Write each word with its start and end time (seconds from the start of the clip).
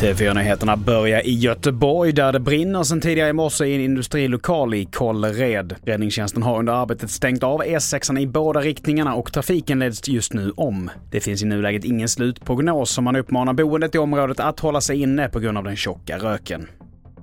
TV4-nyheterna 0.00 0.76
börjar 0.76 1.26
i 1.26 1.34
Göteborg 1.34 2.12
där 2.12 2.32
det 2.32 2.40
brinner 2.40 2.82
sedan 2.82 3.00
tidigare 3.00 3.28
i 3.28 3.32
morse 3.32 3.66
i 3.66 3.74
en 3.74 3.80
industrilokal 3.80 4.74
i 4.74 4.84
Kållered. 4.84 5.76
Räddningstjänsten 5.84 6.42
har 6.42 6.58
under 6.58 6.72
arbetet 6.72 7.10
stängt 7.10 7.42
av 7.42 7.62
E6 7.62 8.18
i 8.18 8.26
båda 8.26 8.60
riktningarna 8.60 9.14
och 9.14 9.32
trafiken 9.32 9.78
leds 9.78 10.08
just 10.08 10.32
nu 10.32 10.52
om. 10.56 10.90
Det 11.10 11.20
finns 11.20 11.42
i 11.42 11.46
nuläget 11.46 11.84
ingen 11.84 12.08
slutprognos 12.08 12.90
som 12.90 13.04
man 13.04 13.16
uppmanar 13.16 13.52
boendet 13.52 13.94
i 13.94 13.98
området 13.98 14.40
att 14.40 14.60
hålla 14.60 14.80
sig 14.80 15.02
inne 15.02 15.28
på 15.28 15.40
grund 15.40 15.58
av 15.58 15.64
den 15.64 15.76
tjocka 15.76 16.18
röken. 16.18 16.66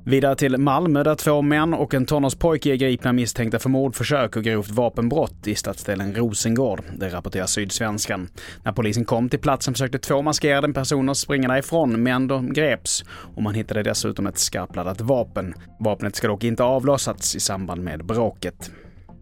Vidare 0.10 0.36
till 0.36 0.58
Malmö 0.58 1.04
där 1.04 1.16
två 1.16 1.42
män 1.42 1.74
och 1.74 1.94
en 1.94 2.05
tonårspojke 2.05 2.71
är 2.71 2.76
gripna 2.76 3.14
misstänkta 3.14 3.60
för 3.60 3.70
mordförsök 3.70 4.36
och 4.36 4.44
grovt 4.44 4.70
vapenbrott 4.70 5.48
i 5.48 5.56
stadsdelen 5.56 6.16
Rosengård. 6.16 6.82
Det 6.98 7.10
rapporterar 7.10 7.46
Sydsvenskan. 7.46 8.30
När 8.64 8.71
polisen 8.71 9.06
kom 9.06 9.30
till 9.30 9.39
platsen 9.39 9.74
försökte 9.74 10.00
två 10.00 10.21
maskerade 10.21 10.74
personer 10.74 11.14
springa 11.14 11.48
därifrån, 11.48 12.04
men 12.04 12.28
de 12.28 12.54
greps. 12.54 13.04
Och 13.36 13.42
man 13.42 13.54
hittade 13.54 13.84
dessutom 13.84 14.28
ett 14.28 14.38
skarpladdat 14.38 15.01
vapen. 15.01 15.54
Vapnet 15.79 16.15
ska 16.15 16.28
dock 16.28 16.43
inte 16.43 16.64
avlossats 16.64 17.36
i 17.36 17.39
samband 17.39 17.84
med 17.84 18.06
bråket. 18.06 18.71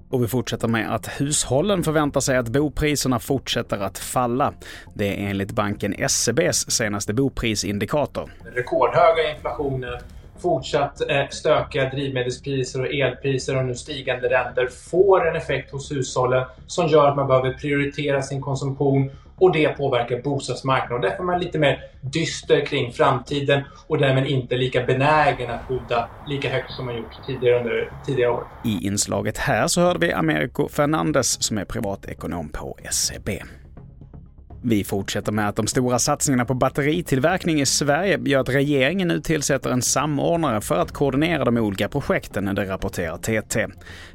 Och 0.09 0.23
vi 0.23 0.27
fortsätter 0.27 0.67
med 0.67 0.95
att 0.95 1.07
hushållen 1.21 1.83
förväntar 1.83 2.19
sig 2.19 2.37
att 2.37 2.49
bopriserna 2.49 3.19
fortsätter 3.19 3.77
att 3.77 3.97
falla. 3.97 4.53
Det 4.93 5.07
är 5.07 5.29
enligt 5.29 5.51
banken 5.51 6.09
SEBs 6.09 6.71
senaste 6.71 7.13
boprisindikator. 7.13 8.31
Rekordhöga 8.55 9.35
inflationen 9.35 9.99
fortsatt 10.39 11.01
eh, 11.09 11.27
stökiga 11.29 11.89
drivmedelspriser 11.89 12.81
och 12.81 12.93
elpriser 12.93 13.57
och 13.57 13.65
nu 13.65 13.75
stigande 13.75 14.29
räntor 14.29 14.67
får 14.67 15.27
en 15.27 15.35
effekt 15.35 15.71
hos 15.71 15.91
hushållen 15.91 16.45
som 16.67 16.87
gör 16.87 17.07
att 17.07 17.15
man 17.15 17.27
behöver 17.27 17.53
prioritera 17.53 18.21
sin 18.21 18.41
konsumtion 18.41 19.11
och 19.37 19.51
det 19.51 19.67
påverkar 19.69 20.21
bostadsmarknaden. 20.21 20.95
Och 20.95 21.01
därför 21.01 21.23
är 21.23 21.23
man 21.23 21.39
lite 21.39 21.59
mer 21.59 21.83
dyster 22.01 22.65
kring 22.65 22.91
framtiden 22.91 23.63
och 23.87 23.97
därmed 23.97 24.27
inte 24.27 24.55
lika 24.55 24.83
benägen 24.83 25.51
att 25.51 25.61
skjuta 25.67 26.09
lika 26.27 26.49
högt 26.49 26.71
som 26.71 26.85
man 26.85 26.97
gjort 26.97 27.25
tidigare 27.27 27.59
under 27.59 27.91
tidigare 28.05 28.31
år. 28.31 28.47
I 28.63 28.87
inslaget 28.87 29.37
här 29.37 29.67
så 29.67 29.81
hörde 29.81 29.99
vi 29.99 30.13
Americo 30.13 30.67
Fernandes 30.67 31.43
som 31.43 31.57
är 31.57 31.65
privatekonom 31.65 32.49
på 32.49 32.77
SEB. 32.91 33.29
Vi 34.67 34.83
fortsätter 34.83 35.31
med 35.31 35.49
att 35.49 35.55
de 35.55 35.67
stora 35.67 35.99
satsningarna 35.99 36.45
på 36.45 36.53
batteritillverkning 36.53 37.61
i 37.61 37.65
Sverige 37.65 38.19
gör 38.25 38.39
att 38.39 38.49
regeringen 38.49 39.07
nu 39.07 39.21
tillsätter 39.21 39.69
en 39.69 39.81
samordnare 39.81 40.61
för 40.61 40.75
att 40.75 40.91
koordinera 40.91 41.45
de 41.45 41.57
olika 41.57 41.89
projekten, 41.89 42.55
det 42.55 42.65
rapporterar 42.65 43.17
TT. 43.17 43.67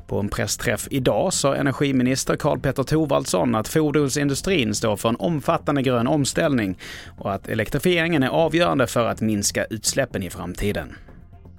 På 0.06 0.21
en 0.21 0.28
pressträff 0.28 0.89
idag 0.91 1.33
sa 1.33 1.55
energiminister 1.55 2.37
Karl 2.37 2.59
Petter 2.61 2.83
Thorwaldsson 2.83 3.55
att 3.55 3.69
fordonsindustrin 3.69 4.75
står 4.75 4.97
för 4.97 5.09
en 5.09 5.17
omfattande 5.17 5.83
grön 5.83 6.06
omställning 6.06 6.78
och 7.19 7.34
att 7.34 7.48
elektrifieringen 7.48 8.23
är 8.23 8.28
avgörande 8.28 8.87
för 8.87 9.06
att 9.06 9.21
minska 9.21 9.65
utsläppen 9.65 10.23
i 10.23 10.31
framtiden. 10.31 10.95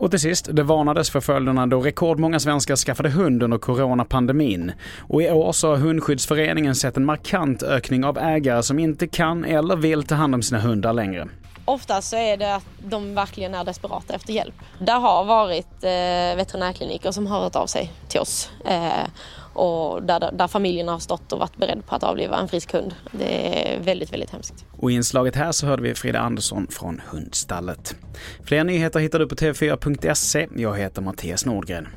Och 0.02 0.11
till 0.11 0.19
sist, 0.19 0.49
det 0.52 0.63
varnades 0.63 1.09
för 1.09 1.21
följderna 1.21 1.67
då 1.67 1.81
rekordmånga 1.81 2.39
svenskar 2.39 2.75
skaffade 2.75 3.09
hund 3.09 3.44
under 3.44 3.57
coronapandemin. 3.57 4.71
Och 4.99 5.21
i 5.21 5.31
år 5.31 5.52
så 5.52 5.69
har 5.69 5.77
Hundskyddsföreningen 5.77 6.75
sett 6.75 6.97
en 6.97 7.05
markant 7.05 7.63
ökning 7.63 8.05
av 8.05 8.17
ägare 8.17 8.63
som 8.63 8.79
inte 8.79 9.07
kan 9.07 9.45
eller 9.45 9.75
vill 9.75 10.03
ta 10.03 10.16
hand 10.16 10.35
om 10.35 10.41
sina 10.41 10.61
hundar 10.61 10.94
längre. 10.94 11.27
Oftast 11.66 12.09
så 12.09 12.16
är 12.16 12.38
det 12.38 12.55
att 12.55 12.66
de 12.79 13.16
verkligen 13.16 13.55
är 13.55 13.63
desperata 13.63 14.13
efter 14.13 14.33
hjälp. 14.33 14.55
Det 14.79 14.91
har 14.91 15.23
varit 15.23 15.83
eh, 15.83 16.38
veterinärkliniker 16.38 17.11
som 17.11 17.27
har 17.27 17.39
hört 17.39 17.55
av 17.55 17.66
sig 17.66 17.91
till 18.07 18.19
oss. 18.19 18.49
Eh, 18.66 19.07
och 19.53 20.03
där, 20.03 20.31
där 20.33 20.47
familjerna 20.47 20.91
har 20.91 20.99
stått 20.99 21.31
och 21.31 21.39
varit 21.39 21.57
beredda 21.57 21.81
på 21.81 21.95
att 21.95 22.03
avliva 22.03 22.38
en 22.38 22.47
frisk 22.47 22.73
hund. 22.73 22.95
Det 23.11 23.59
är 23.73 23.80
väldigt, 23.80 24.13
väldigt 24.13 24.30
hemskt. 24.30 24.66
Och 24.77 24.91
i 24.91 24.94
inslaget 24.94 25.35
här 25.35 25.52
så 25.52 25.67
hörde 25.67 25.83
vi 25.83 25.95
Frida 25.95 26.19
Andersson 26.19 26.67
från 26.67 27.02
Hundstallet. 27.09 27.95
Fler 28.44 28.63
nyheter 28.63 28.99
hittar 28.99 29.19
du 29.19 29.27
på 29.27 29.35
tv4.se. 29.35 30.47
Jag 30.56 30.78
heter 30.78 31.01
Mattias 31.01 31.45
Nordgren. 31.45 31.88